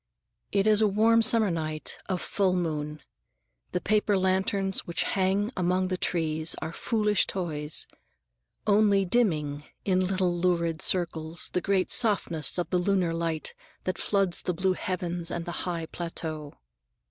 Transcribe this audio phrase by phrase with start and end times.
[0.51, 3.01] It is a warm summer night of full moon.
[3.71, 7.85] The paper lanterns which hang among the trees are foolish toys,
[8.65, 13.53] only dimming, in little lurid circles, the great softness of the lunar light
[13.83, 16.55] that floods the blue heavens and the high plateau.